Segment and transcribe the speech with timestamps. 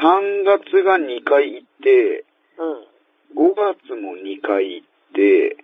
[0.00, 2.24] 3月が2回行って、
[2.58, 2.90] うん。
[3.36, 5.56] 5月も2回行って、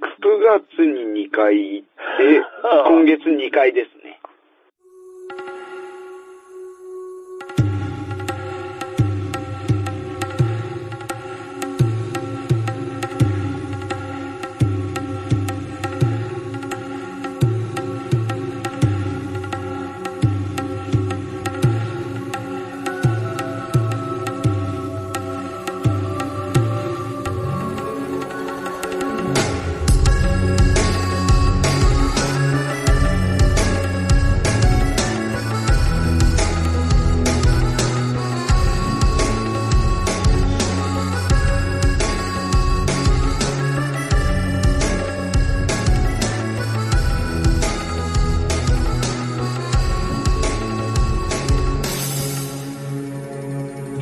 [0.00, 1.86] 9月に2回行っ
[2.16, 2.42] て、
[2.88, 4.19] 今月2回ですね。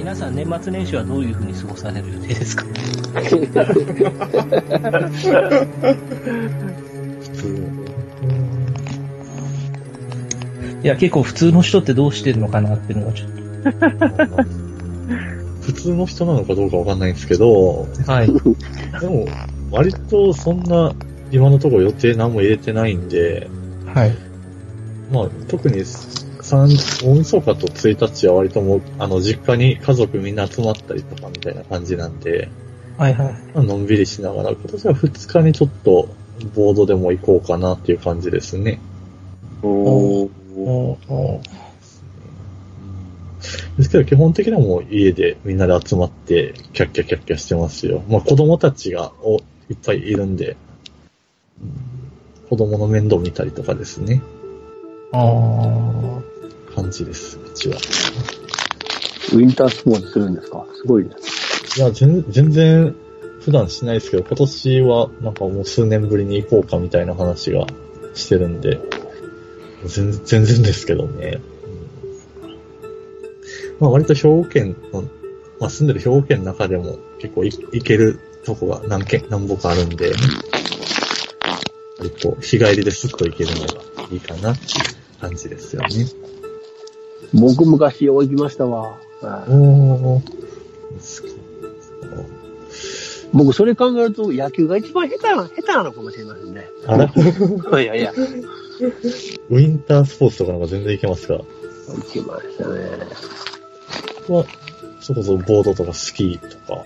[0.09, 2.65] 皆さん年末年始はどういうふうに過ごされる予定ですか？
[10.83, 13.29] いや、結構普通の人ってどうしてるのかなっていうのがちょっ
[15.61, 18.11] 普通の人なのかどうかわかんないんですけど、と。
[18.11, 18.29] はい。
[18.29, 18.33] で
[19.09, 19.27] も、
[19.71, 20.95] 割とそんな、
[21.31, 23.47] 今のところ予定何も入れてないんで、
[23.85, 24.17] はい。
[25.13, 25.85] まあ、特に、
[26.49, 26.69] 三、
[27.05, 32.49] 大晦日と1日は割ともう、あの、実家に家族みんな集まったりとかみたいな感じなんで、
[32.97, 33.33] はいはい。
[33.55, 36.09] まあのんびりしながら、今年は2日にちょっと、
[36.55, 38.81] ボードでも行こうかなっていう感じですね。
[39.63, 40.31] おー。
[40.57, 41.41] おお
[43.77, 48.03] ですけど、基本的にはもう家でみんなで集まって、キャッキャキャッキャしてますよ。
[48.09, 49.37] まあ子供たちがお
[49.71, 50.57] いっぱいいるんで、
[51.63, 51.99] うん
[52.49, 54.23] 子供の面倒見たりとかですね。
[55.13, 56.18] ああ。
[56.83, 57.77] 感じです、うちは。
[59.33, 60.65] ウィンタースポーツするんですか？
[60.75, 61.11] すごいね。
[61.77, 62.95] いや、全全然
[63.41, 67.67] 普段しないですけど、今年はなんかもう数年ぶりに行こうかみたいな話が
[68.15, 68.81] してるんで、
[69.87, 71.41] 全然全然ですけどね。
[72.43, 72.59] うん
[73.81, 75.03] まあ割と兵庫県の、
[75.61, 80.13] まあ住んでる兵庫県の中でも結構い行けるとこが何軒、何本かあるんで、
[81.99, 85.89] 割と日帰りですっと行けるのがいいかなっていう感じですよね。
[87.35, 88.99] 僕昔よう行きましたわ。
[89.21, 90.23] はいおー。
[93.33, 96.67] 僕それ考えると野球が一番下手な、下手なのかもしれませんね。
[96.87, 97.05] あら
[97.83, 98.13] いやいや、
[99.51, 101.35] ウィンタースポーツとかなんか全然行けますか？
[101.35, 101.45] 行
[102.11, 102.81] きましたね。
[104.29, 104.45] は、
[105.01, 106.85] それこそボードとかスキーとか。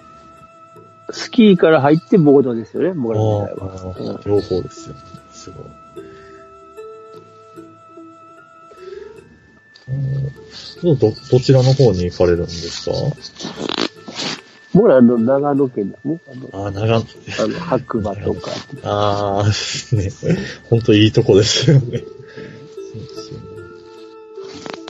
[1.11, 3.49] スキーから入ってボードですよね、僕あらの
[3.95, 4.21] 時代あは。
[4.27, 4.95] 両方ですよ。
[5.33, 5.67] すごい。
[10.85, 12.97] うんど、どちらの方に行かれるんですか？
[14.75, 16.19] 僕らあの長野県だね。
[16.29, 16.95] あの、ああ、長野。
[16.97, 18.51] あの白馬とか。
[18.83, 20.11] ああ、ね。
[20.71, 21.83] ほんといいとこですよね。
[21.83, 23.47] そうですよね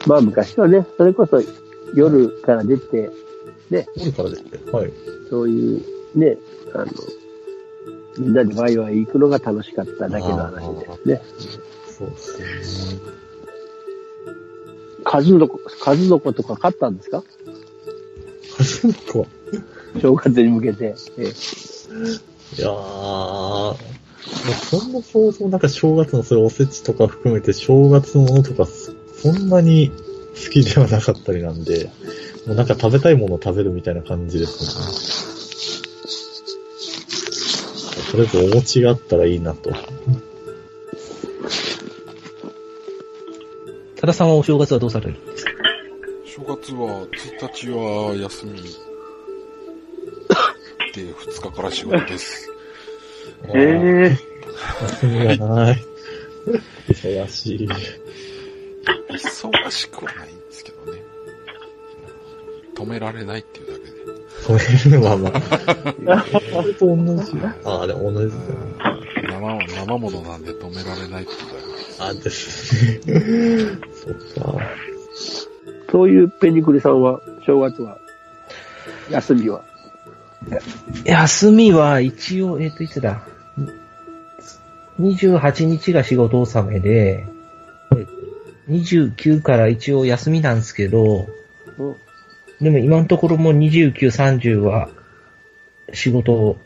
[0.07, 1.43] まあ昔はね、それこそ
[1.95, 3.11] 夜から出て、
[3.71, 4.51] ね、夜からですね。
[4.73, 4.93] はい。
[5.31, 5.83] そういう
[6.15, 6.37] ね、
[6.75, 6.87] あの、
[8.19, 11.23] みんなでワイワイ行くのが楽しかっただけの話ですね。
[11.99, 12.17] そうで
[12.65, 13.01] す
[15.05, 15.25] よね。
[15.25, 17.23] 数の子、数の子とか買ったんですか？
[18.59, 19.27] 数の子。
[20.01, 20.95] 正月に向けて。
[21.19, 21.27] ええ
[22.59, 23.77] いやー、もう
[24.53, 28.93] そんな想像、なんか正月のそういうおせちとか含めて正月のものとか、そ
[29.33, 29.97] んなに好
[30.51, 31.91] きではなかったりなんで、
[32.47, 34.71] もうなんか食べたいものを食べるみたいな感じですね。
[38.11, 39.71] とりあえずお餅があったらいいなと。
[44.03, 45.13] 多田さんはお正月はどうされる？
[45.13, 45.53] んですか
[46.27, 48.61] 正月は、1日は休み。
[50.93, 52.51] で、2日から仕事です。
[53.55, 54.19] ええ
[55.01, 55.77] 休みがない。
[56.89, 57.69] 忙しい。
[59.09, 61.01] 忙しくはないんですけどね。
[62.75, 63.93] 止められないっていうだけで。
[64.43, 64.55] 止
[64.91, 65.41] めるのはまあ、
[66.77, 67.31] と同じ。
[67.65, 68.49] ああ、でも同じだな。
[69.39, 71.62] 生は生ものなんで止められないっていうだけ。
[72.07, 72.75] あ、です
[73.07, 73.19] ね。
[73.95, 74.61] そっか。
[75.91, 77.99] そういうペニクリさんは、正月は、
[79.11, 79.63] 休みは？
[81.05, 83.23] 休みは一応、えっ、と、いつだ
[85.01, 87.27] ?28 日が仕事納めで、
[88.69, 91.27] 29から一応休みなんですけど、
[91.79, 91.97] うん
[92.63, 94.89] でも今のところもう29、30は
[95.93, 96.57] 仕事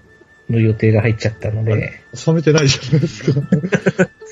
[0.50, 3.40] の予定が入っちゃったので、冷めてないじゃないですか。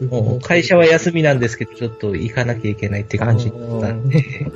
[0.00, 4.46] もう会社は休みなんですけど、ちょっと行かなきゃいけないって感じだったんで、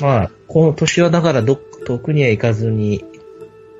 [0.00, 1.56] まあ、この年はだからど、
[1.86, 3.04] 遠くには行かずに、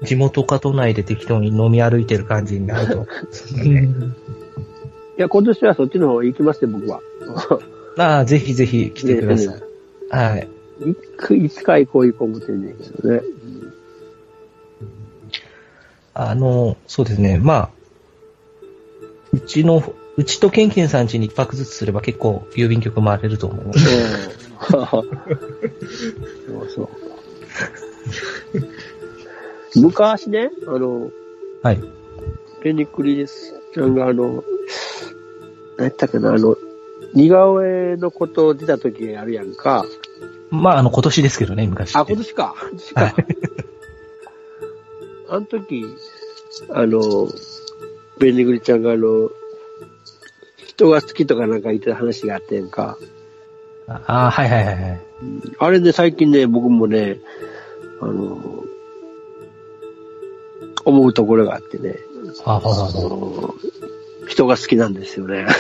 [0.02, 3.06] 地元か都内で適当に飲み歩いてる感じになると。
[3.62, 3.88] ね、
[5.16, 7.00] いや、今年はそっちの方行きますよ、僕は。
[7.96, 9.62] ああ、ぜひぜひ来てください。
[10.10, 10.48] はい。
[10.84, 13.22] いくいつか行こう行こう思ってんねんけどね。
[16.12, 17.38] あの、そうですね。
[17.38, 17.70] まあ、
[19.32, 19.82] うちの、
[20.16, 23.66] うちとケンケンさん家に一泊ずつすれば結構郵便局回れると思う。
[23.66, 23.72] うん。
[23.72, 26.88] そうそう。
[29.80, 31.10] 昔ね、あの、
[31.62, 31.82] はい。
[32.62, 33.60] ペニクリです。
[33.76, 34.42] なんかあの、
[35.76, 36.56] 何やったかな、あの、
[37.12, 39.84] 似顔絵のこと出た時あるやんか。
[40.50, 41.94] まあ、あの、今年ですけどね、昔。
[41.94, 42.54] あ、今年か。
[42.58, 43.00] 今年か。
[43.02, 43.14] はい
[45.28, 45.84] あの時、
[46.70, 47.28] あの、
[48.18, 49.28] ベニグリちゃんがあの、
[50.76, 52.98] 人が好きとかなんか言ってた話があってんか。
[53.88, 55.00] ああ、はいはいはいはい。
[55.58, 57.18] あれで最近ね、僕もね、
[58.02, 58.62] あの、
[60.84, 61.96] 思うところがあってね、
[62.44, 63.54] あははあはの
[64.28, 65.46] 人が好きなんですよね。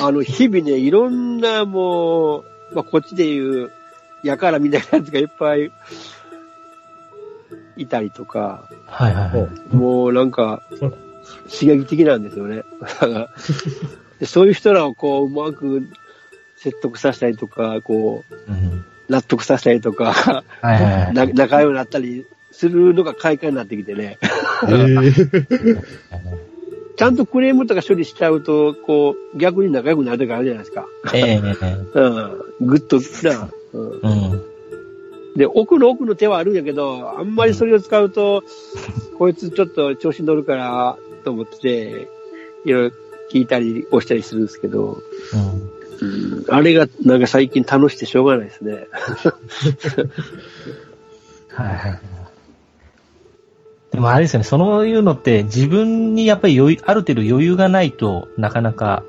[0.00, 3.72] あの、日々ね、いろんなもう、まあ、こっちで言う、
[4.22, 5.72] やからみたいなやつがいっぱい
[7.76, 9.74] いたりとか、はいはいはい。
[9.74, 10.62] もうなんか、
[11.50, 12.62] 刺激的なんですよね。
[14.24, 15.88] そういう人らをこう、うまく
[16.56, 18.84] 説得させたりとか、こう、うん。
[19.08, 21.14] 納得させたりとか、はいはいはい。
[21.14, 24.18] な仲良くなったりするのが快感になってきてね。
[24.64, 25.80] えー
[26.96, 30.86] ちゃんとクレームとか処理しちゃうと、こう、逆に仲良くなる時あるじゃないですか。
[31.12, 31.40] ええ
[31.94, 32.08] う
[32.64, 32.66] ん。
[32.66, 33.90] ぐっとな、うん。
[34.00, 34.42] うん。
[35.36, 38.42] で、奥の奥の手はあるんやけど、あんまりそれを使うと、
[39.18, 40.96] こいつちょっと調子に乗るから、
[41.26, 42.08] と思って、
[42.64, 42.96] いろいろ
[43.32, 45.02] 聞いたり押したりするんですけど、
[45.34, 45.72] うん。
[45.98, 46.04] う
[46.42, 48.86] ん、あれがなんか最近楽しくてしょうがないですね。
[51.48, 52.00] はいはいはい。
[53.90, 59.02] でもあれですよね、そういうのって自分にやっぱり余裕、ある程度余裕がないとなかなか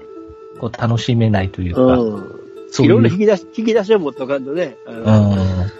[0.60, 2.31] こう楽しめないというか、うん。
[2.72, 5.72] そういろんな引き出し、引き出しを持っとかんとね、あうのん。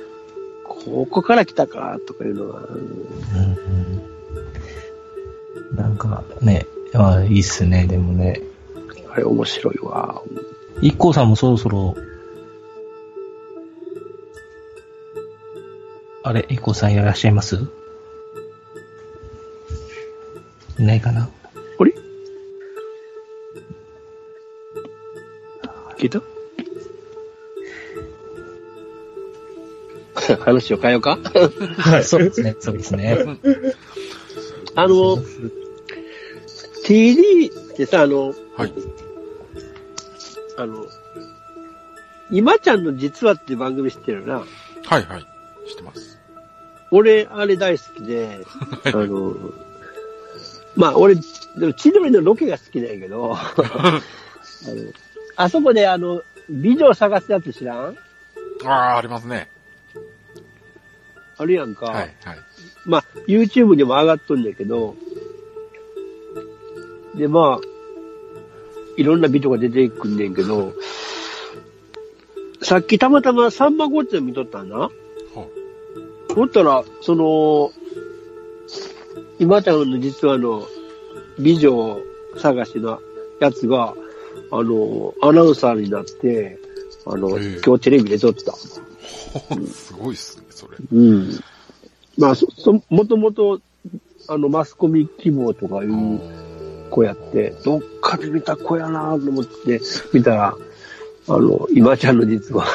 [0.64, 2.80] ここから来たか、とかいうのは、うんう
[4.04, 4.17] ん
[5.78, 8.42] なんかね、ああいいっすね、でもね。
[9.12, 10.22] あれ面白いわ。
[10.82, 11.96] 一光さんもそろそろ、
[16.24, 17.68] あれ、一光さんいらっしゃいます？
[20.80, 21.30] いないかな？
[21.80, 21.94] あれ？
[25.98, 26.22] 聞いた？
[30.44, 31.18] 話を変えようか？
[31.78, 32.04] はい。
[32.04, 33.18] そうですね、そうですね。
[34.76, 35.18] あの、
[36.88, 38.74] TD ってさ、あの、はい。
[40.58, 40.86] あの、
[42.32, 44.36] 今ちゃんの実はっていう番組知ってるな？
[44.36, 45.28] はいはい。
[45.68, 46.18] 知ってます。
[46.92, 48.40] 俺、あれ大好きで、
[48.88, 49.36] あの、
[50.78, 51.22] まあ俺、で
[51.68, 54.02] も千鳥のロケが好きなんやけど、 あの、
[55.36, 57.98] あそこであの、美女を探すやつ知らん？
[58.64, 59.50] ああ、ありますね。
[61.38, 61.88] あるやんか。
[61.88, 62.38] はいはい。
[62.86, 64.96] まあ、YouTube にも上がっとんだけど、
[67.18, 67.78] で、まあ、
[68.98, 70.74] いろんな美女が出てくんねんけど、
[72.62, 74.78] さっきたまたまサンマゴッチャ見とったんだ。
[74.78, 74.90] は
[76.36, 77.72] 思ったら、その、
[79.40, 80.66] 今ちゃんの実はあの、
[81.40, 82.00] 美女
[82.38, 83.00] 探しの
[83.40, 83.94] やつが、
[84.52, 86.60] あの、アナウンサーになって、
[87.06, 88.54] あの、へえ今日テレビで撮った。
[89.68, 90.78] すごいっすね、それ。
[90.92, 91.40] うん。
[92.18, 93.62] まあ、そ、そ、もともと、
[94.28, 96.47] あの、マスコミ希望とかいう
[96.90, 99.82] 子やって、どっかで見た子やなと思って
[100.14, 100.56] 見たら、
[101.30, 102.66] あの、今ちゃんの実は、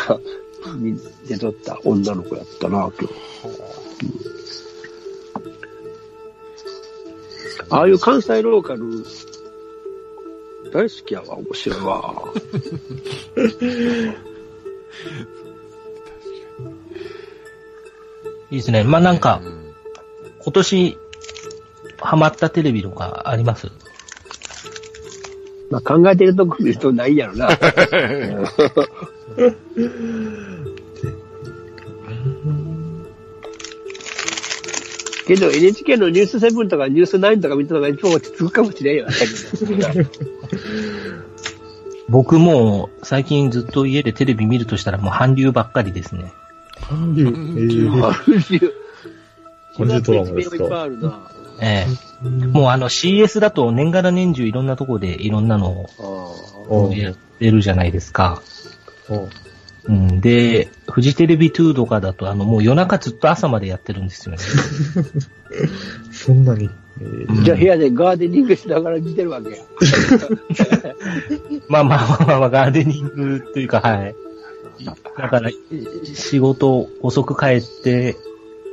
[0.78, 3.08] に出とった女の子やったな今日。
[7.70, 9.04] ああいう関西ローカル、
[10.72, 12.14] 大好きやわ、面白いわ。
[18.50, 18.84] いいですね。
[18.84, 19.62] まあなんかう、ん
[20.44, 20.98] 今年、
[21.98, 23.68] ハマったテレビとかあります？
[25.72, 27.48] まあ考えてるとこ見るとないやろな。
[35.26, 39.06] けど NHK のニュース7とかニュース9とか見たのが一番落ち着くかもしれんよ。
[42.08, 46.32] 僕も最近ずっと家でテレビ見るとしたらもう韓流ばっかりですね。
[46.80, 47.26] 韓流。
[47.26, 48.14] えー、韓
[48.50, 48.72] 流。
[49.78, 50.88] 韓流ドラマですか？
[51.62, 55.88] ええもうあの CS だと年がら年中いろんなとこでいろんなの
[56.68, 58.42] をやってるじゃないですか。
[59.08, 59.28] お
[59.84, 60.20] うん。
[60.20, 64.38] で、フジテレビ2とかだと、あの、もう夜中ずっと朝までやってるんですよね。
[66.12, 66.70] そんなに。
[67.00, 69.56] えーじゃあ部屋でガーデニングしながら見てるわけや。
[71.68, 74.14] まあまあまあまあまあ、ガーデニングというか、はい。
[75.18, 75.50] だから、
[76.14, 78.16] 仕事遅く帰って、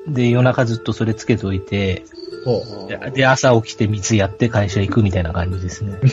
[0.09, 2.03] で、夜中ずっとそれつけといて、
[2.45, 5.99] ほでで、朝起きて水やって会社行くみたいな感じですね。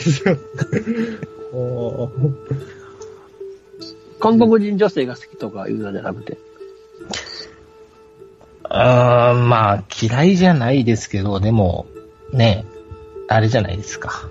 [4.19, 6.37] 韓国人女性が好きとかいうのじゃなくて？
[8.69, 11.87] あーまあ、嫌いじゃないですけど、でも、
[12.33, 12.65] ね、
[13.27, 14.29] あれじゃないですか。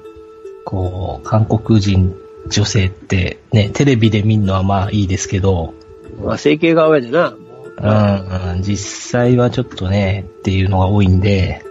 [0.65, 2.15] こう、韓国人
[2.49, 5.75] 女性って、ね、テレビで見るのはまあいいですけど、
[6.23, 7.35] まあ、整形が上でな。
[7.81, 8.77] もううん、うん、実
[9.11, 11.63] 際はちょっとね、っていうのが多いんで、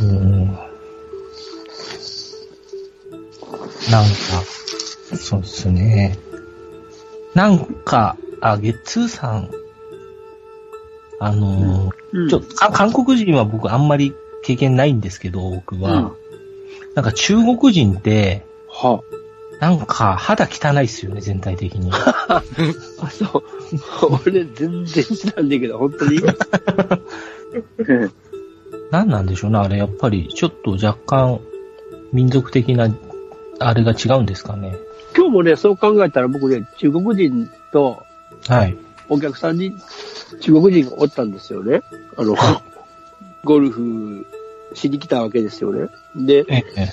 [0.00, 0.44] うん。
[3.90, 6.18] なんか、そうですね。
[7.34, 9.50] なんか、あ、ゲッツーさん、
[11.20, 12.28] あのーうん。
[12.28, 15.92] ちょか韓国人は僕あんまり経験ないんですけど、僕は。
[15.92, 16.12] うん。
[16.94, 19.00] なんか中国人って、は
[19.64, 21.90] なんか肌汚いっすよね、全体的に。
[21.90, 22.26] あ、
[23.00, 24.20] あ、そう。
[24.26, 26.18] 俺全然知らんねんけど、本当に。
[26.18, 26.22] う
[28.06, 28.12] ん
[28.90, 29.78] 何なんでしょうね、あれ。
[29.78, 31.40] やっぱり、ちょっと若干、
[32.12, 32.94] 民族的な、
[33.58, 34.76] あれが違うんですかね。
[35.16, 38.02] 今日もね、そう考えたら僕ね、中国人と
[38.46, 38.76] はい。
[39.08, 39.72] お客さんに
[40.40, 41.80] 中国人がおったんですよね。
[42.18, 42.36] あの、
[43.44, 44.26] ゴルフ
[44.74, 45.88] しに来たわけですよね。
[46.14, 46.88] で、ええ。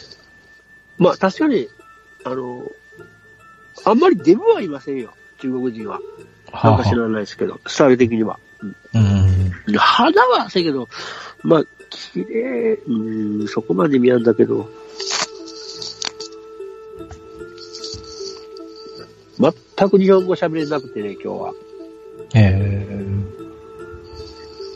[0.97, 1.67] まあ確かに、
[2.23, 2.71] あの、
[3.85, 5.99] あんまりデブはいませんよ、中国人は。
[6.63, 8.39] なんか知らないですけど、スタイル的には。
[8.93, 9.51] うん。
[9.77, 10.87] 肌はせやけど、
[11.43, 14.69] まあ、綺麗、うん、そこまで見やんだけど、
[19.39, 21.53] 全く日本語喋れなくてね、今日は。
[22.35, 22.85] え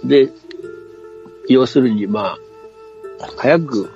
[0.03, 0.07] え。
[0.07, 0.31] で、
[1.47, 2.37] 要するに、ま
[3.19, 3.91] あ、早く、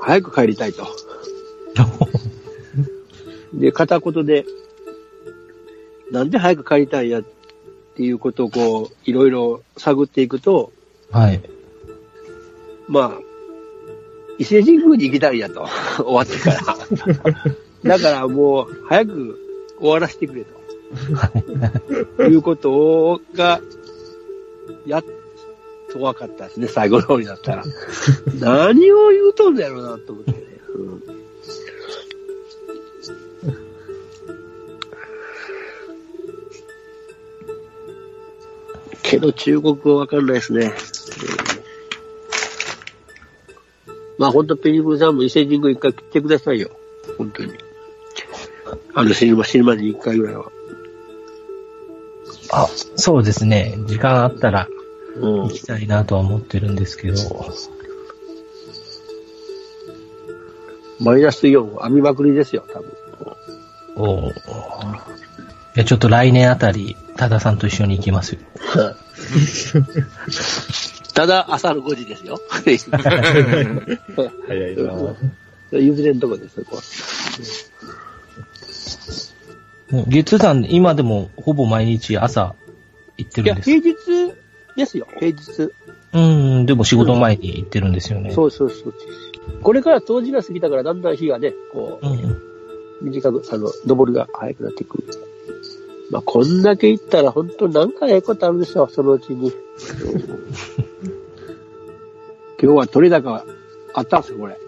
[0.00, 0.86] 早く帰りたいと。
[3.58, 4.44] で、片言で、
[6.10, 7.22] なんで早く帰りたいんやっ
[7.96, 10.72] ていうことをこう、いろいろ探っていくと、
[11.10, 11.40] はい。
[12.86, 13.12] まあ、
[14.38, 15.66] 伊勢神宮に行きたいんやと。
[15.98, 16.50] 終わってか
[17.84, 17.96] ら。
[17.98, 19.38] だからもう、早く
[19.78, 20.44] 終わらせてくれ
[22.16, 22.24] と。
[22.24, 23.60] いうことが、
[24.86, 25.04] やっ
[25.90, 27.64] と分かったですね、最後の方になったら。
[28.38, 30.38] 何を言うとんのやろうなと思ってね。
[30.74, 31.17] うん
[39.10, 40.66] けど中国語わかんないですね。
[40.66, 41.58] うん
[44.18, 46.70] まあ本当ペニブルさんも伊勢神宮一回来てくださいよ。
[47.16, 47.52] 本当に。
[48.92, 50.46] あの、死ぬま、死ぬまでに一回ぐらいは。
[52.50, 53.78] あ、そうですね。
[53.86, 54.66] 時間あったら
[55.16, 57.16] うん行きたいなとは思ってるんですけど。
[61.00, 62.92] マイナスイオンを編みまくりですよ、多分。
[63.96, 64.32] おーい
[65.76, 68.40] や、ちょっと来年あたり、多田さんと一緒に行きますよ。
[71.14, 72.40] ただ、朝の5時ですよ。
[74.46, 74.76] 早い
[75.72, 76.80] な譲れんとこですよ、こ
[79.90, 82.54] もう月山、今でもほぼ毎日朝
[83.16, 83.44] 行ってう。
[83.44, 83.70] いや、るんです。
[83.70, 84.34] 平日
[84.76, 85.72] ですよ、平日。
[86.12, 86.20] う
[86.60, 88.30] ん、でも仕事前に行ってるんですよね。
[88.30, 88.94] そうそうそう。
[89.60, 92.18] これから冬至が過ぎたから、だんだん日がね、こうんうん。
[92.20, 92.40] う、
[93.02, 95.27] 短く、あの、昇りが早くなっていく。
[96.10, 99.52] まあ、こんだけ行ったら、本当なんかええことあるでしょ、そのうちに。
[102.60, 103.44] 今日は取れ高
[103.94, 104.56] あったんですよ、これ。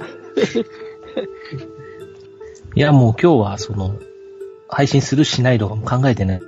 [2.76, 3.96] いや、もう今日は、その、
[4.68, 6.42] 配信するしないとかも考えてない。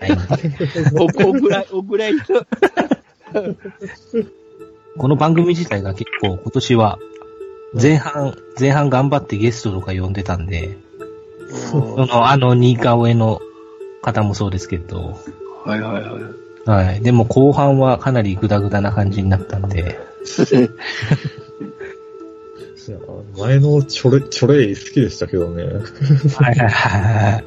[0.98, 2.22] お、おぐらい、おぐらいの。
[4.98, 6.98] この番組自体が結構今年は、
[7.80, 10.78] 前半、前半頑張ってゲストとか呼んでたんで、
[11.70, 13.40] その、あの、新川上の
[14.06, 15.18] 方もそうですけど、
[15.64, 16.22] はいはいはい。
[16.86, 17.00] はい。
[17.00, 19.98] でも後半はかなりグダグダな感じになったんで、
[23.36, 25.64] 前のチョレ、チョレイ好きでしたけどね。
[25.64, 25.74] めっ
[26.36, 27.44] はいはいはい。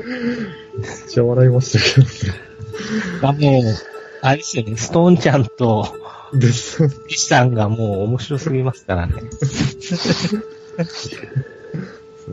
[1.10, 3.64] ちゃ笑いましたけがもう、
[4.22, 5.88] あれですよね、ストーンちゃんと、
[6.34, 6.42] どね。
[6.42, 6.90] です。
[7.08, 9.14] リシさんがもう面白すぎますからね。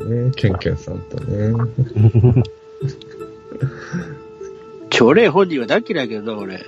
[0.05, 1.55] ね、ケンケンさんとね。
[4.99, 6.55] 朝礼本人は大嫌いやけどな、俺。
[6.55, 6.65] はい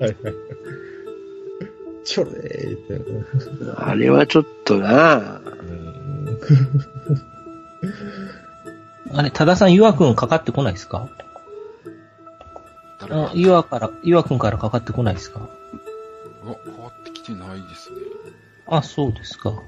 [0.00, 0.16] はい。
[2.04, 2.40] チョレ
[2.70, 3.04] イってね。
[3.76, 6.38] あれはちょっとなうん
[9.14, 11.08] あれ、多田さん、ゆわくんかかってこないですか？
[13.34, 15.48] ゆわから、ゆわくんからかかってこないですか？
[16.44, 17.98] うわ、変わってきてないですね。
[18.66, 19.62] あ、そうですか。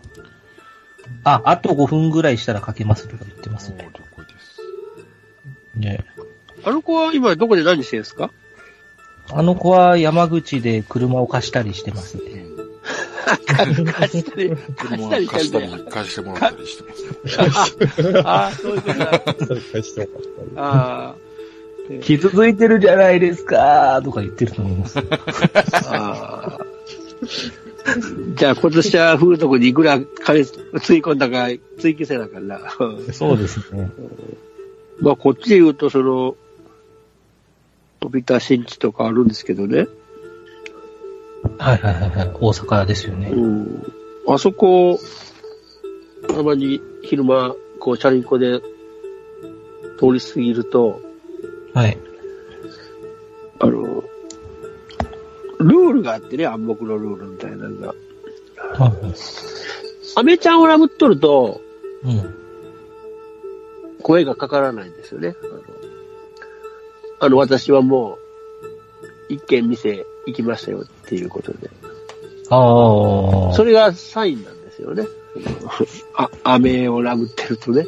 [1.23, 3.89] あ、あと5分ぐらいしたらかけますとか言ってますね。
[5.77, 6.05] ね
[6.65, 8.31] あの子は今どこで何してるんですか？
[9.33, 12.45] あの子は山口で車を貸したりしてますね。
[13.87, 15.61] 貸したり、貸したり貸した。
[15.61, 16.95] り、貸してもらったりしてま
[17.97, 18.21] すね。
[18.25, 19.07] ああ、そういうことだ。
[19.73, 20.51] 返してもらったり。
[20.57, 21.15] あ
[22.03, 24.99] 傷ついてるじゃないですかとか言ってると思います。
[24.99, 25.03] あ、
[25.87, 26.67] ああ。
[28.37, 30.55] じゃあ今年は風俗にいくら金つ
[30.95, 32.61] い込んだか追記せなあかんな。
[33.13, 33.91] そうですね。
[35.01, 36.37] まあこっちで言うとその、
[38.01, 39.87] 飛び田新地とかあるんですけどね。
[41.59, 42.31] はいはいはいはい。
[42.35, 43.29] 大阪ですよね。
[43.29, 43.93] うん。
[44.29, 44.99] あそこ、
[46.29, 48.61] たまに昼間、こう、チャリンコで
[49.99, 51.01] 通り過ぎると、
[51.75, 51.99] はい。
[53.59, 57.89] あの、ルールがあってね、暗黙のルールみたいなのが。
[58.79, 58.93] はい
[60.17, 61.61] アメちゃんをラブっとると、
[62.05, 62.44] うん。
[64.05, 65.35] 声がかからないんですよね。
[65.43, 65.63] あの、
[67.21, 68.19] あの私はも
[69.31, 71.71] う、一軒店行きましたよっていうことで。
[72.51, 73.55] ああ。
[73.55, 75.07] それがサインなんですよね。
[76.15, 77.87] あ、飴をラブってるとね。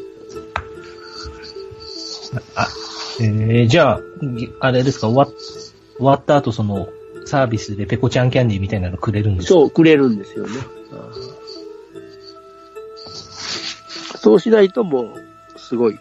[3.20, 5.38] えー、じゃあ、ぎあれですか、終わ
[5.98, 6.88] 終わった後、その、
[7.26, 9.54] サービスでペコちゃんキャンディーみたいなのくれるんですか？
[9.54, 10.52] そう、くれるんですよね。
[14.22, 15.98] そうしないともう、すごい。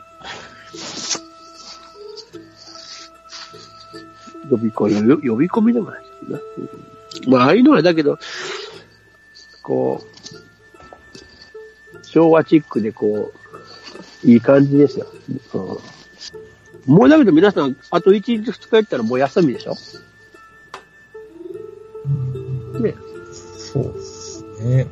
[4.49, 6.43] 呼び込み、呼び込みでもないですよね。
[7.25, 8.19] うんまあ、ああいうのはだけど、
[9.63, 10.03] こ
[11.93, 13.31] う、昭和チックでこ
[14.23, 15.07] う、いい感じですよ。
[15.53, 15.77] うん
[16.85, 19.73] もうだけど皆さん、あと1日2日やったらもう休みでしょ？
[22.79, 22.93] ね
[23.23, 24.87] そうですね。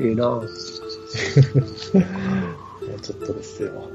[0.00, 0.48] ええなぁもう
[3.00, 3.88] ちょっとですよ。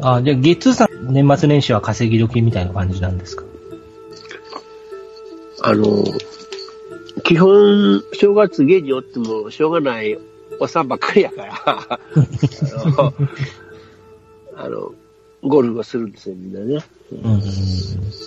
[0.00, 3.44] あじゃあ、ゲッツーさん、年末年始は稼ぎ時みたいな感じなんですか？
[5.62, 6.04] あの、
[7.24, 10.18] 基本、正月家におってもしょうがない
[10.58, 11.98] おっさんばっかりやから、 あ
[12.96, 13.14] の、
[14.56, 14.92] あの
[15.42, 16.84] ゴルフをするんですよ、みんなね。
[17.12, 17.42] うん。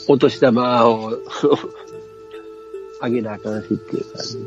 [0.07, 1.17] お年玉を
[3.01, 4.37] あげなあかんしっていう感じ。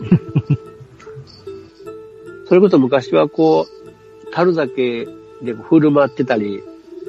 [2.48, 5.06] それこそ昔はこう、樽酒
[5.42, 6.62] で振る舞ってたり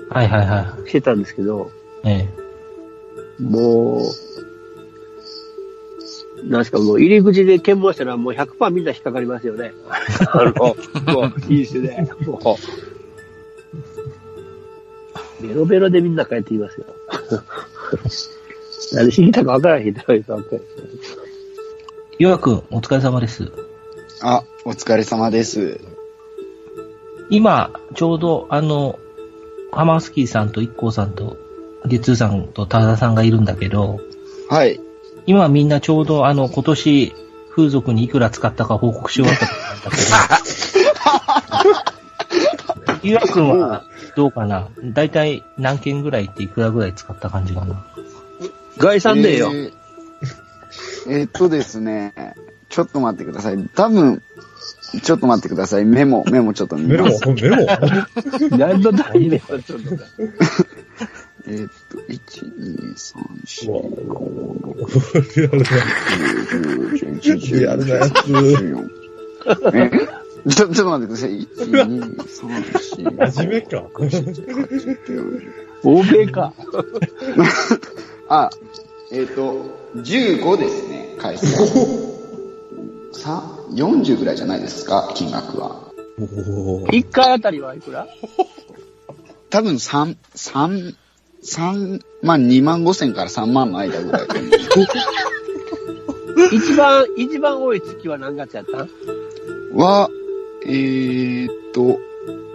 [0.09, 1.71] はいはいはしてたんですけど、
[2.03, 2.09] い。
[2.09, 2.27] え
[3.39, 4.03] もう、
[6.47, 9.73] なんすか、もう入り口で検問したらもう100%みんな引っかかりますよね。
[10.31, 10.53] あの、
[11.13, 12.07] もう、飲酒で。
[12.25, 12.57] も
[15.41, 16.85] う、ベロベロでみんな帰ってきますよ。
[18.93, 20.63] 何しに来たか分からへん人がいるわけで
[21.03, 21.27] すよ
[22.19, 23.51] えヨアくん、お疲れ様です。
[24.21, 25.79] あ、お疲れ様です。
[27.29, 28.99] 今、ちょうど、あの、
[29.71, 31.37] ハマースキーさんとイッコーさんと、
[31.85, 33.99] ゲッツーさんとタダさんがいるんだけど、
[34.49, 34.79] はい。
[35.25, 37.13] 今みんなちょうど、あの、今年、
[37.51, 39.97] 風俗にいくら使ったか報告し終わったんだけ
[42.91, 44.67] ど、 ゆうやくんはどうかな？
[44.83, 47.85] だいたい何件ぐらいっていくらぐらい使った感じかな？
[48.77, 49.49] 概算でよ。
[49.51, 49.73] えー
[51.07, 52.13] えーっとですね、
[52.69, 53.69] ちょっと待ってください。
[53.75, 54.21] 多分、
[55.03, 55.85] ちょっと待ってください。
[55.85, 57.05] メモ、メモちょっと見メモ？
[57.05, 57.27] ます。
[57.27, 57.65] メモ？
[58.57, 59.73] 何の大事でちょっと。
[61.47, 62.13] えーっと、1、
[62.57, 63.81] 2、3、うわ
[64.83, 68.13] 4、リアルな、5、6、7、リアルなやつ。
[68.13, 68.89] 14。
[69.73, 69.89] え
[70.49, 71.39] ちょ、ちょっと待ってください。
[71.39, 72.51] 1、2、3、
[73.07, 73.83] 4、真面目か。
[73.93, 75.51] 5、
[75.83, 76.53] 欧米か。
[78.27, 78.49] あ、
[79.11, 81.47] えっ、と、15ですね、回数。
[83.13, 85.83] さ、40ぐらいじゃないですか、金額は。
[86.19, 88.07] おー一回あたりはいくら？
[89.49, 90.95] 多分3、3、
[91.43, 94.21] 3、まあ2万5千から3万の間ぐらい
[96.51, 98.89] 一番、一番多い月は何月やったん？
[99.77, 100.09] は、
[100.65, 101.99] えーっと、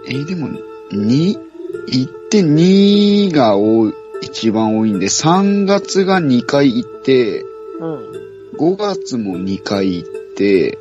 [0.07, 0.49] えーでも、
[0.91, 1.39] 2、
[1.87, 7.43] 行って2が多い、一番多いんで、3月が2回行って、
[7.79, 8.11] うん。
[8.57, 10.77] 5月も2回行って、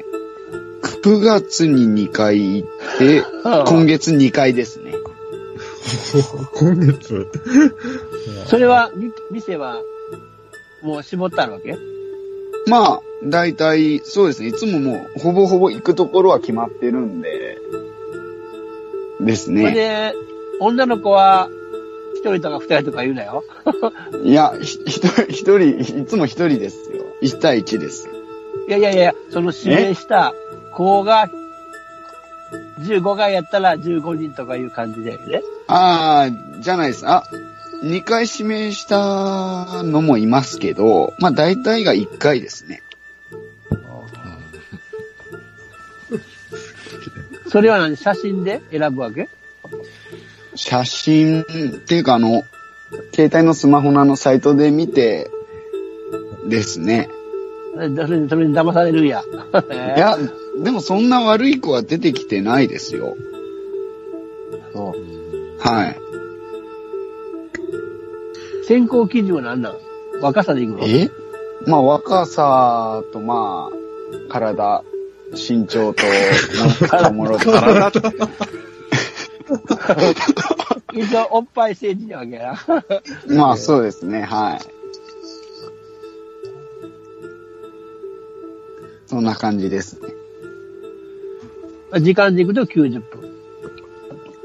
[0.84, 2.68] 9月に2回行っ
[2.98, 3.22] て、
[3.66, 4.94] 今月2回ですね。
[6.54, 7.26] 今月？
[8.46, 9.80] それは、み店は、
[10.82, 11.76] もう絞ったわけ？
[12.66, 14.48] まあ、大体、そうですね。
[14.48, 17.58] いつももう、ほぼほぼ行くところは決まってるんで、
[19.20, 19.72] ですそれね。
[19.72, 20.14] で、
[20.60, 21.48] 女の子は、
[22.14, 23.44] 一人とか二人とか言うなよ？
[24.22, 27.04] いや、ひ一人、一人、いつも一人ですよ。
[27.20, 28.08] 一対一です。
[28.66, 30.32] いやいやいや、その指名した
[30.74, 31.28] 子が、
[32.80, 35.42] 15回やったら15人とかいう感じだよね。
[35.66, 37.08] ああ、じゃないです。
[37.08, 37.24] あ、
[37.82, 42.82] 二回指名したのもいますけど、まあ大体が一回ですね。
[47.48, 47.96] それは何？
[47.96, 49.28] 写真で選ぶわけ？
[50.54, 51.44] 写真っ
[51.86, 52.44] ていうかあの、
[53.14, 55.30] 携帯のスマホのあのサイトで見て、
[56.48, 57.08] ですね。
[57.74, 57.94] それに
[58.54, 59.22] 騙されるんや。
[59.96, 60.16] いや、
[60.62, 63.16] でもそんな悪い子は出てきてないですよ。
[64.72, 64.94] そう。
[65.60, 66.00] はい。
[68.66, 69.74] 選考基準は何なん
[70.20, 70.78] 若さでいくの？
[70.86, 71.10] え？
[71.66, 74.84] まあ若さとまあ、体、
[75.32, 76.02] 身長と、
[77.12, 77.50] ももろと。
[77.50, 77.90] 体
[80.94, 82.84] 一応おっぱい政治なわけやな。
[83.36, 84.60] まあそうですね、はい。
[89.06, 90.13] そんな感じですね。
[92.00, 93.34] 時間でいくと90分。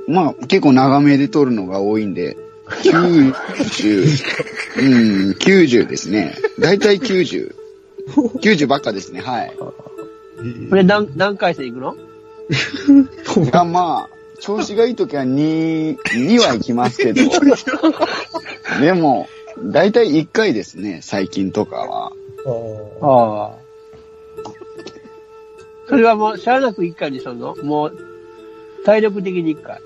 [0.08, 3.34] まあ結構長めで撮るのが多いんで、90、
[4.78, 4.84] う
[5.30, 6.36] ん、90ですね。
[6.60, 7.54] だいたい90。
[8.42, 9.56] 90ばっかですね、はい。
[9.58, 11.96] これ何、何回戦いくの？
[11.96, 11.98] い
[13.54, 14.10] や、まあ、
[14.40, 17.22] 調子がいい時は2、2は行きますけど、
[18.82, 19.28] でも、
[19.64, 22.12] だいたい1回ですね、最近とかは。
[23.02, 23.69] ああ。
[25.90, 27.56] それはもう、しゃあなく1回にするの？
[27.64, 27.98] もう、
[28.86, 29.82] 体力的に1回。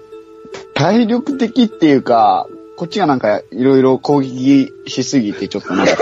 [0.74, 5.94] 体力的っていうか、こっちがなんかいろいろ攻撃しすぎてちょっとなんか、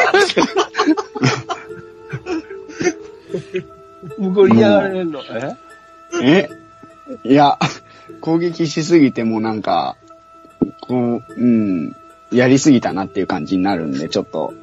[4.17, 5.21] 向こうに嫌がられるの？
[6.21, 6.49] え？
[7.23, 7.29] え？
[7.29, 7.59] いや、
[8.21, 9.97] 攻撃しすぎてもなんか、
[10.81, 11.95] こう、うん、
[12.31, 14.53] やりすぎたなっていう感じになるんで、ちょっと、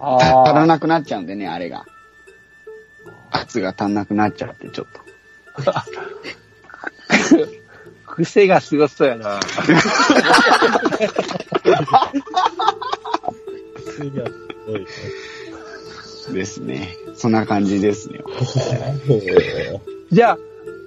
[0.00, 1.84] 足らあなくなっちゃうんでね、あれが。
[3.30, 4.86] 圧が足んなくなっちゃって、ちょっ
[5.64, 5.70] と。
[5.70, 5.84] あ。
[8.06, 9.40] 癖がすごそうやな。
[13.86, 14.32] 次がす
[14.66, 16.34] ごいですね。
[16.34, 16.96] ですね。
[17.14, 18.20] そんな感じですね。
[20.10, 20.38] じゃあ、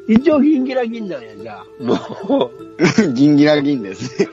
[0.08, 1.84] 一応ギンギラギンなんや、じゃあ。
[1.84, 2.52] も
[3.14, 4.30] ギンギラギンですね。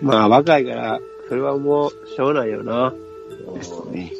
[0.00, 0.04] う。
[0.04, 2.92] まあ、若いから、それはもう、しょうがないよな。
[3.54, 4.12] ですね。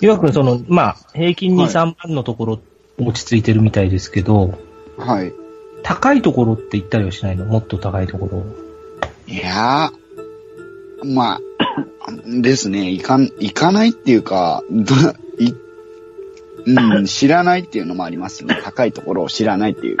[0.00, 2.60] 岩くん、その、まあ、平均にはい3万のところ
[2.98, 4.58] 落ち着いてるみたいですけど、
[4.96, 5.32] はい。
[5.82, 7.44] 高いところって言ったりはしないの？
[7.44, 8.44] もっと高いところ。
[9.26, 11.40] いやー、まあ、
[12.40, 14.94] ですね、行かん、行かないっていうか、ど
[15.38, 15.54] い、
[16.66, 18.58] うん、知らないっていうのもありますね。
[18.62, 19.96] 高いところを知らないっていう。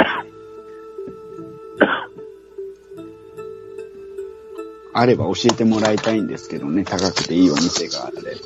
[4.96, 8.40] あれば教えてもらいたいんですけどね、高くていいお店があれば。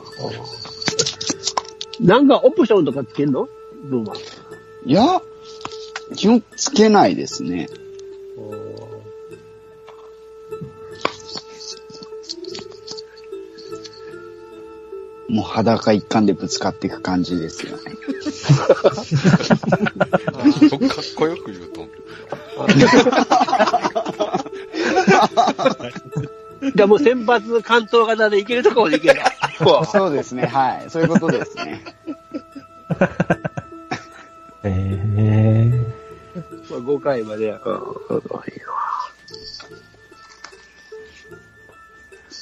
[2.00, 3.48] なんかオプションとかつけんの？
[3.84, 4.14] ブーマ
[4.87, 5.20] いや、
[6.16, 7.68] 基本つけないですね。
[15.28, 17.82] もう裸一貫でぶつかっていく感じですよね。
[20.88, 21.87] かっこよく言うと。
[26.74, 29.20] じゃあもう先発関東型でいけるところでいける。
[29.90, 30.90] そうですね、はい。
[30.90, 31.85] そういうことですね。
[34.64, 35.98] へ え
[36.70, 37.61] まあ、5回までや。
[37.64, 37.88] うん、いいわ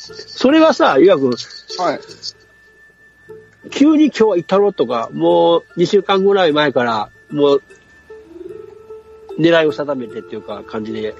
[0.08, 2.00] それはさ、いわくん、はい。
[3.70, 7.62] 急に今日は行ったろとか、もう2週間ぐらい前から、もう、
[9.38, 11.14] 狙いを定めてっていうか、感じで。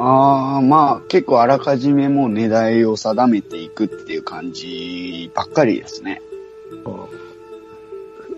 [0.00, 6.22] ああ、まあ結構あらかじめもう値段を定めていくっていう感じばっかりですね。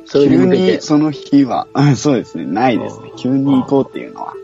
[0.06, 0.80] それに急に。
[0.80, 3.12] その日は、う んそうですね、ないですね。
[3.18, 4.34] 急に行こうっていうのは。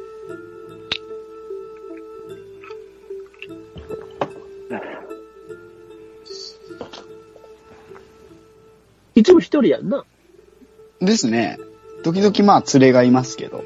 [9.14, 10.04] いつも一人やんな。
[11.00, 11.58] ですね。
[12.04, 13.64] 時々まあ連れがいますけど。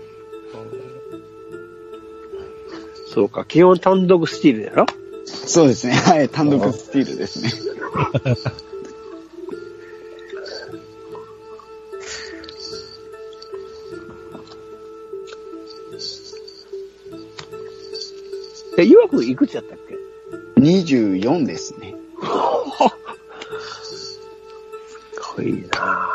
[3.13, 4.87] そうか、基本単独スチールやろ？
[5.27, 5.95] そうですね。
[6.07, 6.29] はい。
[6.29, 7.51] 単独スティールですね。
[18.79, 19.99] え、ゆわくんいくつやったっけ
[20.61, 21.95] ？24ですね。
[22.21, 22.87] か
[25.33, 26.09] っこいいな。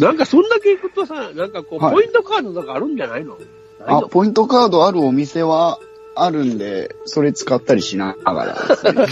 [0.00, 3.38] なんかそんだけ行くとさ、なんかこう、はいポイントカードとかあるんじゃないの？
[3.86, 5.78] あ、のポイントカードあるお店は
[6.14, 9.06] あるんで、それ使ったりしながらね。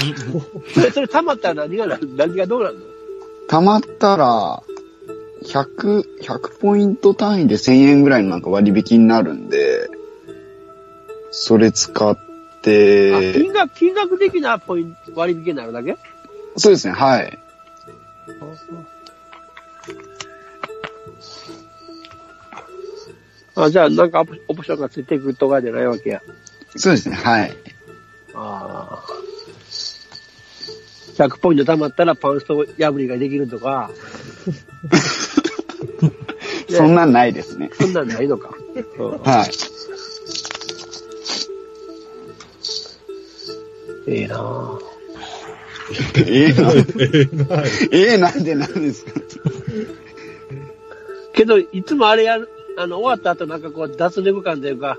[0.75, 2.81] それ、それ溜まったら何がな、何がどうなるの？
[3.49, 4.63] 溜まったら、
[5.45, 9.89] 100、100ポイント単位で1000円ぐらいのなんか割引になるんで、
[11.31, 12.17] それ使っあ、
[12.63, 15.97] て、金額、金額的なポイント、割引になるだけ？
[16.57, 17.39] そうですね、はい。
[23.57, 26.23] あ、じゃあ、なんかオプションがついてくるとかじゃないわけや。
[26.77, 27.57] そうですね、はい。
[28.35, 29.05] ああ。
[31.17, 33.91] 100ポイント貯まったらパンスト破りができるとか。
[36.69, 37.71] ね そんなんないですね。
[37.73, 38.55] そんなんないのか。
[38.99, 39.51] うんはい。
[44.09, 44.79] ええなぁ。
[46.19, 47.71] ええな、えー、ない。
[47.93, 49.13] ええなんでなんですか？
[51.33, 54.99] けど、いつもあれやる、あの、終わった後なんかこう、脱力感というか、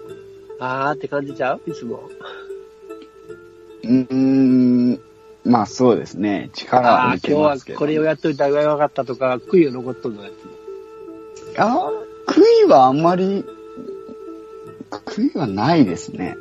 [0.60, 1.62] あーって感じちゃう？
[1.70, 2.10] いつも。
[3.84, 5.00] うーん、
[5.46, 6.50] まあそうですね。
[6.54, 11.60] 力あは抜あー、今日はけますけど、これをやっといた方がよかったとか、悔いが残っとるのやつ。
[11.60, 11.92] あ
[12.26, 13.46] 悔いはあんまり、
[14.90, 16.36] 悔いはないですね。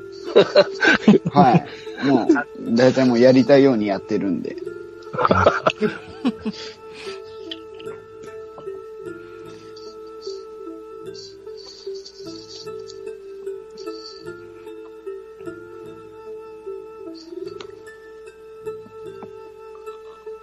[1.33, 1.67] はい。
[2.07, 4.57] もう、だいたいもうやりたいようにやってるんで。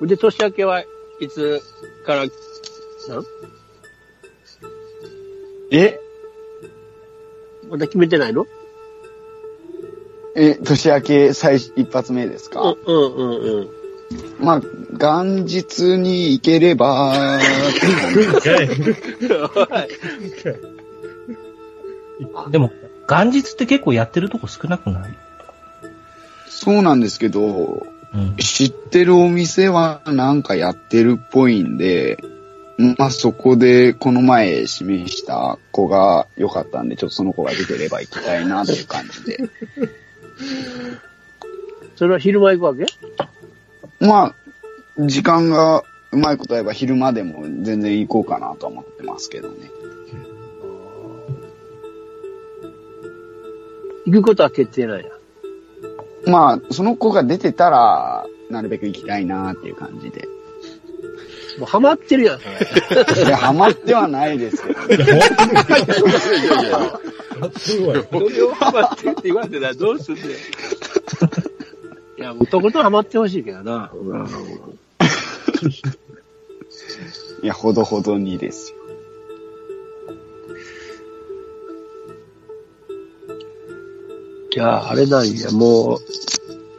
[0.08, 0.82] で、年明けは
[1.20, 1.62] いつ
[2.06, 2.30] から、なん？
[5.72, 6.00] え？
[7.70, 8.46] まだ決めてないの？
[10.36, 13.70] え、年明け最初一発目ですか、うんうんうんうん。
[14.40, 14.62] まあ、
[14.92, 17.40] 元日に行ければ、
[22.52, 22.72] でも、
[23.08, 25.18] 元日って結構やってるとこ少なくない？
[26.50, 27.93] そうなんですけど、うん。
[28.38, 32.18] 知ってるお店はなんかやってるっぽいんで、
[32.98, 39.38] まあそこでこの前示した子が良かったんで、ちょっとその子が出てれば行きたいなっていう感じで。
[41.96, 42.86] それは昼間行くわけ？
[44.00, 44.36] まあ、
[45.06, 49.72] 時間がうまいこと言えば昼間でも全然行こうかなとは思ってますけどね。
[54.06, 55.06] 行くことは決定なんや。
[56.26, 60.28] まあ、その子が出てたら、なるべく行きたいなっていう感じで。
[61.60, 62.56] もうハマってるやん、それ。
[63.26, 65.22] いや、ハマってはないですけどね。
[67.58, 68.04] すごい。
[68.12, 70.26] それをハマってるって言われてたらどうすんねん。
[70.26, 70.28] い
[72.18, 73.92] や、もうとことんハマってほしいけどな。
[77.44, 78.78] いや、ほどほどにですよ。
[84.54, 86.00] じゃあ、あれなんや、もう、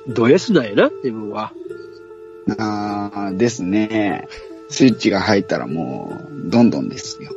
[0.06, 1.52] ド S なんやな、自分は。
[2.56, 4.28] あーですね。
[4.68, 7.32] スイッチが入ったらもう、どんどんですよ。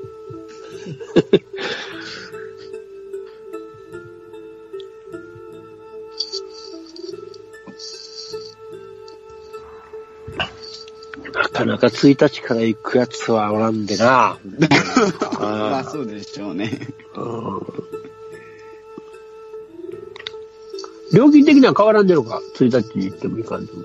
[11.34, 14.38] なかなか1日から行くやつはおらんでな。
[15.40, 16.80] まあそうでしょうね。
[17.16, 18.07] うん
[21.14, 23.84] 料金的には変わらんでるのか ?1 日に行ってもいかんでも。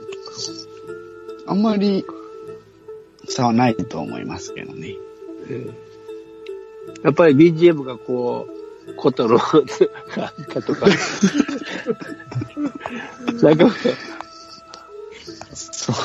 [1.46, 2.04] あんまり
[3.28, 4.96] 差はないと思いますけどね。
[7.02, 9.40] やっぱり BGM がこう、ことの、なん
[10.44, 10.87] かとか。
[13.42, 13.70] なんか、
[15.52, 15.96] そう。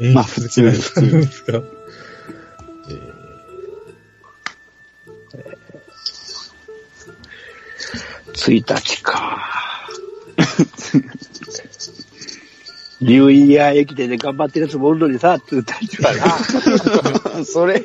[0.00, 1.62] 演まあ普通ですか
[8.50, 9.48] 1日か。
[13.00, 16.14] ニューイヤー駅伝で頑張ってるやつもおるのにさ、1日は
[17.34, 17.44] な。
[17.44, 17.84] それ、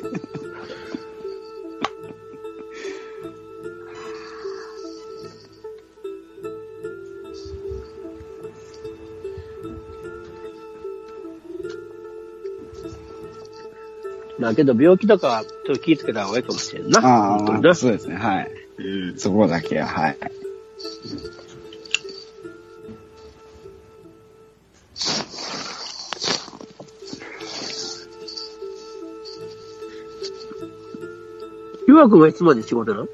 [14.38, 17.00] まあけど病気とかはちょっと気ぃつけた方がいいかもしれんな。
[17.00, 17.74] ああ。
[17.74, 18.50] そうですね、はい。
[18.78, 20.16] うんそこだけは、はい。
[31.86, 33.08] ゆわくんはいつまで仕事なの？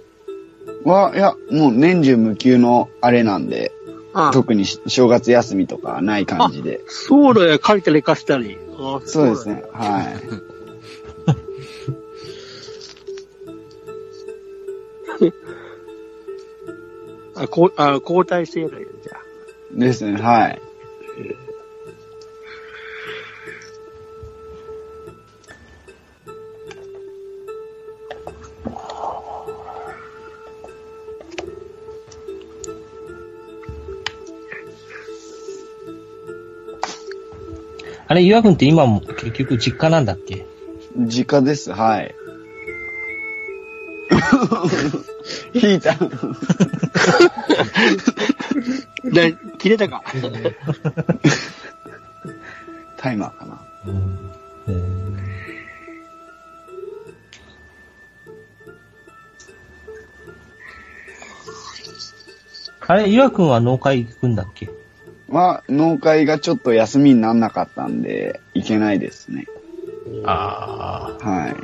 [0.84, 3.72] は、いや、もう年中無休のあれなんで、
[4.12, 6.82] ああ特にし正月休みとかない感じで。
[6.86, 8.58] そうだよ、借りたり貸したり。
[8.76, 10.06] あそうですね、はい。
[17.36, 19.20] あ、こうあ交代制なんや、じゃあ。
[19.78, 20.60] ですね、はい。
[38.06, 40.46] あれ、岩君って今も結局実家なんだっけ？
[40.96, 42.14] 実家です、はい。
[45.54, 45.94] 引いた。
[49.04, 50.02] で、切れたか？
[52.98, 53.60] タイマーかな。
[53.86, 54.18] うん。
[62.86, 64.68] あれ、岩君は農会行くんだっけ？
[65.28, 69.46] まあ、農会がちょっと休みになんなかったんで、行けないですね。
[70.24, 71.28] ああ。
[71.28, 71.54] はい。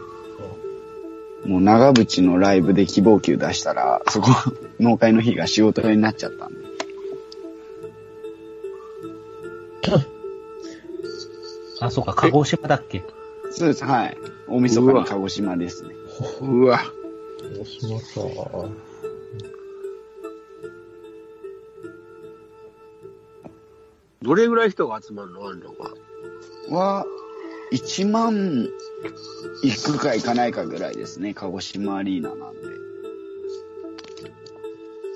[1.46, 4.29] もう長渕のライブで希望球出したら、そこ、
[4.79, 6.61] 農会の日が仕事になっちゃったんで。
[11.81, 13.03] あ、そうか、鹿児島だっけ？
[13.50, 14.16] そうです、はい。
[14.48, 15.94] 大晦日に鹿児島ですね。
[16.42, 16.81] うわ。
[17.59, 18.68] 大島か。
[24.22, 25.48] どれぐらい人が集まるの？
[25.48, 25.94] あんのか。
[26.68, 27.07] は、
[27.73, 28.69] 1万
[29.63, 31.35] 行くか行かないかぐらいですね。
[31.35, 32.61] 鹿児島アリーナなんで。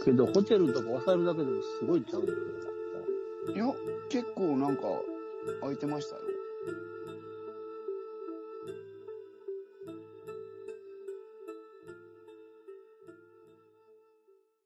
[0.04, 2.22] けど、ホテルとか抑えるだけでもすごいちゃう
[3.54, 3.66] いや、
[4.08, 4.82] 結構なんか、
[5.60, 6.22] 空いてましたよ。